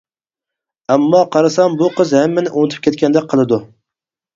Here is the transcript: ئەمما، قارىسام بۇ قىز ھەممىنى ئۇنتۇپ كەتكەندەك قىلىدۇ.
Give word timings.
ئەمما، 0.93 1.21
قارىسام 1.37 1.77
بۇ 1.85 1.93
قىز 2.01 2.17
ھەممىنى 2.23 2.57
ئۇنتۇپ 2.59 2.87
كەتكەندەك 2.91 3.33
قىلىدۇ. 3.33 3.67